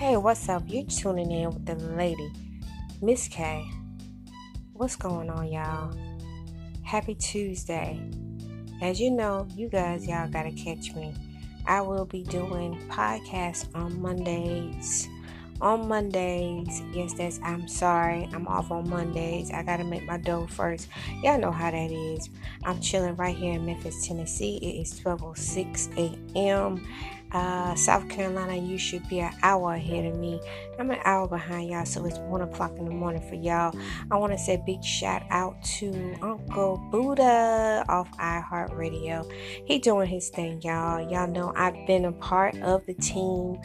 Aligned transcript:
Hey, 0.00 0.16
what's 0.16 0.48
up? 0.48 0.62
You're 0.66 0.86
tuning 0.86 1.30
in 1.30 1.50
with 1.50 1.66
the 1.66 1.74
lady, 1.74 2.32
Miss 3.02 3.28
K. 3.28 3.62
What's 4.72 4.96
going 4.96 5.28
on, 5.28 5.52
y'all? 5.52 5.94
Happy 6.82 7.14
Tuesday. 7.14 8.00
As 8.80 8.98
you 8.98 9.10
know, 9.10 9.46
you 9.54 9.68
guys, 9.68 10.06
y'all 10.06 10.26
gotta 10.26 10.52
catch 10.52 10.94
me. 10.94 11.12
I 11.66 11.82
will 11.82 12.06
be 12.06 12.22
doing 12.22 12.78
podcasts 12.88 13.66
on 13.74 14.00
Mondays. 14.00 15.06
On 15.60 15.86
Mondays, 15.86 16.80
yes, 16.94 17.12
that's 17.12 17.38
I'm 17.42 17.68
sorry, 17.68 18.26
I'm 18.32 18.48
off 18.48 18.70
on 18.70 18.88
Mondays. 18.88 19.50
I 19.50 19.62
gotta 19.62 19.84
make 19.84 20.06
my 20.06 20.16
dough 20.16 20.46
first. 20.46 20.88
Y'all 21.22 21.38
know 21.38 21.52
how 21.52 21.70
that 21.70 21.90
is. 21.90 22.30
I'm 22.64 22.80
chilling 22.80 23.16
right 23.16 23.36
here 23.36 23.52
in 23.52 23.66
Memphis, 23.66 24.06
Tennessee. 24.06 24.56
It 24.62 24.80
is 24.80 24.98
12:06 24.98 26.34
a.m. 26.34 26.86
Uh, 27.32 27.74
South 27.74 28.08
Carolina, 28.08 28.56
you 28.56 28.76
should 28.76 29.08
be 29.08 29.20
an 29.20 29.32
hour 29.42 29.74
ahead 29.74 30.04
of 30.04 30.18
me. 30.18 30.40
I'm 30.78 30.90
an 30.90 30.98
hour 31.04 31.28
behind 31.28 31.70
y'all, 31.70 31.84
so 31.84 32.04
it's 32.04 32.18
one 32.18 32.42
o'clock 32.42 32.72
in 32.78 32.84
the 32.84 32.90
morning 32.90 33.22
for 33.28 33.36
y'all. 33.36 33.76
I 34.10 34.16
want 34.16 34.32
to 34.32 34.38
say 34.38 34.60
big 34.66 34.82
shout 34.82 35.22
out 35.30 35.62
to 35.78 36.16
Uncle 36.22 36.78
Buddha 36.90 37.84
off 37.88 38.10
iHeartRadio. 38.18 39.30
He 39.64 39.78
doing 39.78 40.08
his 40.08 40.28
thing, 40.30 40.60
y'all. 40.62 41.08
Y'all 41.08 41.28
know 41.28 41.52
I've 41.54 41.86
been 41.86 42.04
a 42.04 42.12
part 42.12 42.56
of 42.62 42.84
the 42.86 42.94
team 42.94 43.60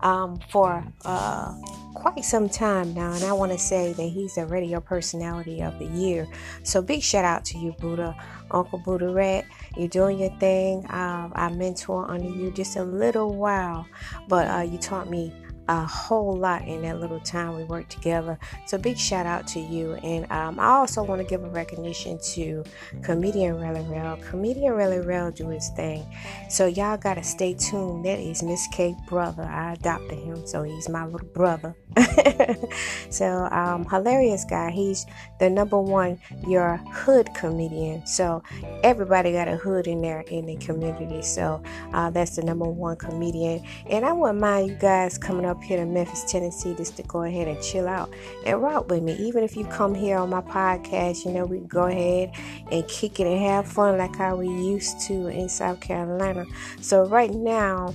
um, 0.00 0.40
for 0.48 0.84
uh, 1.04 1.54
quite 1.94 2.24
some 2.24 2.48
time 2.48 2.94
now, 2.94 3.12
and 3.12 3.24
I 3.24 3.32
want 3.32 3.52
to 3.52 3.58
say 3.58 3.92
that 3.92 4.02
he's 4.02 4.38
a 4.38 4.46
radio 4.46 4.80
personality 4.80 5.60
of 5.62 5.78
the 5.78 5.86
year. 5.86 6.26
So 6.62 6.82
big 6.82 7.02
shout 7.02 7.24
out 7.24 7.44
to 7.46 7.58
you, 7.58 7.72
Buddha, 7.80 8.16
Uncle 8.50 8.78
Buddha 8.78 9.08
Red. 9.08 9.46
You're 9.76 9.88
doing 9.88 10.18
your 10.18 10.30
thing. 10.38 10.86
Um, 10.90 11.32
I 11.34 11.50
mentor 11.52 12.10
under 12.10 12.28
you 12.28 12.50
just 12.52 12.76
a 12.76 12.84
little 12.84 13.34
while, 13.34 13.86
but 14.28 14.48
uh, 14.48 14.62
you 14.62 14.78
taught 14.78 15.10
me 15.10 15.32
a 15.70 15.86
whole 15.86 16.36
lot 16.36 16.66
in 16.66 16.82
that 16.82 16.98
little 16.98 17.20
time 17.20 17.54
we 17.54 17.62
worked 17.62 17.90
together. 17.90 18.36
So 18.66 18.76
big 18.76 18.98
shout 18.98 19.24
out 19.24 19.46
to 19.48 19.60
you. 19.60 19.94
And 20.02 20.30
um, 20.32 20.58
I 20.58 20.66
also 20.66 21.04
want 21.04 21.20
to 21.20 21.26
give 21.26 21.44
a 21.44 21.48
recognition 21.48 22.18
to 22.32 22.64
comedian 23.02 23.54
Relly 23.54 23.88
Rel. 23.88 24.16
Comedian 24.16 24.72
Relly 24.72 25.06
Rel 25.06 25.30
do 25.30 25.48
his 25.48 25.68
thing. 25.76 26.04
So 26.48 26.66
y'all 26.66 26.96
gotta 26.96 27.22
stay 27.22 27.54
tuned. 27.54 28.04
That 28.04 28.18
is 28.18 28.42
Miss 28.42 28.66
K 28.72 28.96
brother. 29.06 29.44
I 29.44 29.74
adopted 29.74 30.18
him, 30.18 30.44
so 30.44 30.64
he's 30.64 30.88
my 30.88 31.06
little 31.06 31.28
brother. 31.28 31.76
so 33.10 33.48
um, 33.52 33.84
hilarious 33.88 34.44
guy. 34.44 34.70
He's 34.70 35.06
the 35.38 35.48
number 35.48 35.80
one 35.80 36.20
your 36.48 36.78
hood 36.92 37.32
comedian. 37.34 38.04
So 38.06 38.42
everybody 38.82 39.32
got 39.32 39.46
a 39.46 39.56
hood 39.56 39.86
in 39.86 40.02
there 40.02 40.22
in 40.22 40.46
the 40.46 40.56
community. 40.56 41.22
So 41.22 41.62
uh, 41.92 42.10
that's 42.10 42.34
the 42.34 42.42
number 42.42 42.64
one 42.66 42.96
comedian. 42.96 43.64
And 43.88 44.04
I 44.04 44.12
wouldn't 44.12 44.40
mind 44.40 44.68
you 44.68 44.74
guys 44.74 45.16
coming 45.16 45.46
up 45.60 45.66
here 45.66 45.76
to 45.76 45.84
Memphis, 45.84 46.24
Tennessee, 46.24 46.74
just 46.74 46.96
to 46.96 47.02
go 47.02 47.22
ahead 47.22 47.46
and 47.46 47.62
chill 47.62 47.86
out 47.86 48.10
and 48.46 48.62
rock 48.62 48.88
with 48.88 49.02
me. 49.02 49.12
Even 49.16 49.44
if 49.44 49.56
you 49.56 49.66
come 49.66 49.94
here 49.94 50.16
on 50.16 50.30
my 50.30 50.40
podcast, 50.40 51.24
you 51.24 51.32
know, 51.32 51.44
we 51.44 51.58
go 51.60 51.84
ahead 51.84 52.32
and 52.72 52.86
kick 52.88 53.20
it 53.20 53.26
and 53.26 53.38
have 53.40 53.66
fun 53.68 53.98
like 53.98 54.16
how 54.16 54.36
we 54.36 54.48
used 54.48 55.00
to 55.02 55.26
in 55.26 55.48
South 55.48 55.80
Carolina. 55.80 56.46
So 56.80 57.04
right 57.04 57.30
now, 57.30 57.94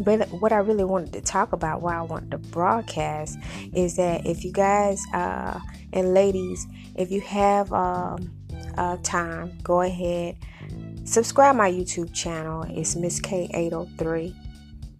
but 0.00 0.28
what 0.40 0.52
I 0.52 0.58
really 0.58 0.84
wanted 0.84 1.12
to 1.14 1.20
talk 1.22 1.52
about, 1.52 1.82
why 1.82 1.96
I 1.96 2.02
wanted 2.02 2.30
to 2.30 2.38
broadcast, 2.38 3.36
is 3.74 3.96
that 3.96 4.24
if 4.24 4.44
you 4.44 4.52
guys 4.52 5.02
uh, 5.12 5.58
and 5.92 6.14
ladies, 6.14 6.66
if 6.94 7.10
you 7.10 7.20
have 7.22 7.72
um, 7.72 8.30
uh, 8.76 8.96
time, 9.02 9.58
go 9.64 9.80
ahead, 9.80 10.36
subscribe 11.04 11.56
my 11.56 11.70
YouTube 11.70 12.14
channel. 12.14 12.64
It's 12.68 12.94
Miss 12.94 13.20
K803. 13.20 14.45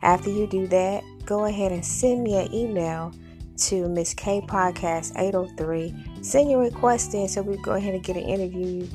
After 0.02 0.30
you 0.30 0.46
do 0.46 0.66
that, 0.68 1.02
go 1.24 1.44
ahead 1.44 1.72
and 1.72 1.84
send 1.84 2.22
me 2.22 2.36
an 2.36 2.52
email 2.54 3.12
to 3.56 3.88
Miss 3.88 4.14
K 4.14 4.40
Podcast 4.40 5.12
803. 5.18 6.22
Send 6.22 6.50
your 6.50 6.60
request 6.60 7.14
in 7.14 7.28
so 7.28 7.42
we 7.42 7.56
go 7.58 7.72
ahead 7.72 7.94
and 7.94 8.04
get 8.04 8.16
an 8.16 8.24
interview 8.24 8.86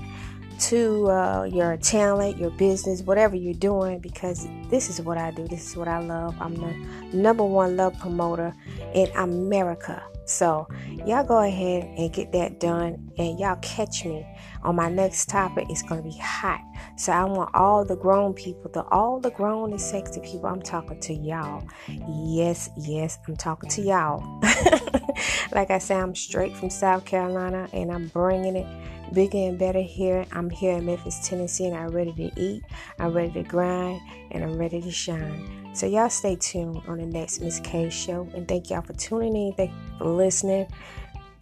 to 0.61 1.09
uh, 1.09 1.43
your 1.51 1.75
talent, 1.77 2.37
your 2.37 2.51
business, 2.51 3.01
whatever 3.01 3.35
you're 3.35 3.53
doing, 3.53 3.99
because 3.99 4.47
this 4.69 4.89
is 4.89 5.01
what 5.01 5.17
I 5.17 5.31
do. 5.31 5.47
This 5.47 5.71
is 5.71 5.75
what 5.75 5.87
I 5.87 5.99
love. 5.99 6.35
I'm 6.39 6.55
the 6.55 6.71
number 7.17 7.43
one 7.43 7.75
love 7.75 7.97
promoter 7.99 8.53
in 8.93 9.09
America. 9.15 10.03
So, 10.25 10.67
y'all 11.05 11.25
go 11.25 11.39
ahead 11.39 11.83
and 11.97 12.13
get 12.13 12.31
that 12.33 12.59
done, 12.59 13.11
and 13.17 13.39
y'all 13.39 13.57
catch 13.57 14.05
me 14.05 14.25
on 14.63 14.75
my 14.75 14.87
next 14.87 15.27
topic. 15.29 15.65
It's 15.69 15.81
going 15.81 16.01
to 16.03 16.07
be 16.07 16.17
hot. 16.17 16.61
So, 16.95 17.11
I 17.11 17.25
want 17.25 17.53
all 17.55 17.83
the 17.83 17.97
grown 17.97 18.33
people, 18.33 18.69
the 18.71 18.83
all 18.91 19.19
the 19.19 19.31
grown 19.31 19.71
and 19.71 19.81
sexy 19.81 20.21
people. 20.21 20.45
I'm 20.45 20.61
talking 20.61 20.99
to 21.01 21.13
y'all. 21.13 21.67
Yes, 22.07 22.69
yes, 22.77 23.17
I'm 23.27 23.35
talking 23.35 23.69
to 23.71 23.81
y'all. 23.81 24.39
like 25.51 25.71
I 25.71 25.79
said, 25.79 25.99
I'm 25.99 26.15
straight 26.15 26.55
from 26.55 26.69
South 26.69 27.03
Carolina, 27.03 27.67
and 27.73 27.91
I'm 27.91 28.07
bringing 28.07 28.55
it 28.55 28.67
bigger 29.13 29.37
and 29.37 29.57
better 29.57 29.81
here. 29.81 30.25
I'm 30.31 30.49
here 30.49 30.77
in 30.77 30.85
Memphis, 30.85 31.27
Tennessee, 31.27 31.65
and 31.65 31.75
I'm 31.75 31.89
ready 31.89 32.13
to 32.13 32.31
eat, 32.39 32.63
I'm 32.99 33.13
ready 33.13 33.31
to 33.33 33.43
grind, 33.43 34.01
and 34.31 34.43
I'm 34.43 34.57
ready 34.57 34.81
to 34.81 34.91
shine. 34.91 35.69
So, 35.73 35.85
y'all 35.85 36.09
stay 36.09 36.35
tuned 36.35 36.81
on 36.87 36.97
the 36.97 37.05
next 37.05 37.39
Miss 37.41 37.59
K 37.61 37.89
show. 37.89 38.27
And 38.33 38.47
thank 38.47 38.69
y'all 38.69 38.81
for 38.81 38.93
tuning 38.93 39.35
in. 39.35 39.53
Thank 39.53 39.71
you 39.71 39.97
for 39.97 40.05
listening. 40.05 40.67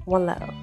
One 0.06 0.25
love. 0.28 0.53